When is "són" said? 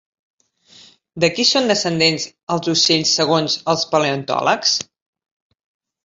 1.49-1.67